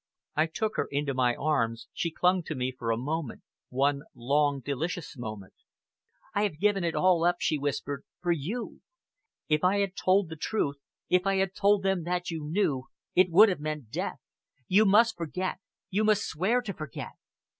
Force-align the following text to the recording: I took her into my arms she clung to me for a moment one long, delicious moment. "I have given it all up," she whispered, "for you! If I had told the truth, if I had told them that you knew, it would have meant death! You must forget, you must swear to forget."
I 0.35 0.47
took 0.47 0.77
her 0.77 0.87
into 0.89 1.13
my 1.13 1.35
arms 1.35 1.87
she 1.93 2.09
clung 2.09 2.41
to 2.45 2.55
me 2.55 2.71
for 2.71 2.89
a 2.89 2.97
moment 2.97 3.43
one 3.69 4.01
long, 4.15 4.59
delicious 4.59 5.15
moment. 5.15 5.53
"I 6.33 6.41
have 6.41 6.57
given 6.57 6.83
it 6.83 6.95
all 6.95 7.23
up," 7.23 7.35
she 7.37 7.59
whispered, 7.59 8.03
"for 8.19 8.31
you! 8.31 8.81
If 9.47 9.63
I 9.63 9.77
had 9.77 9.95
told 9.95 10.29
the 10.29 10.35
truth, 10.35 10.77
if 11.07 11.27
I 11.27 11.35
had 11.35 11.53
told 11.53 11.83
them 11.83 12.01
that 12.05 12.31
you 12.31 12.43
knew, 12.43 12.85
it 13.13 13.29
would 13.29 13.49
have 13.49 13.59
meant 13.59 13.91
death! 13.91 14.17
You 14.67 14.85
must 14.85 15.15
forget, 15.17 15.59
you 15.91 16.03
must 16.03 16.23
swear 16.25 16.63
to 16.63 16.73
forget." 16.73 17.11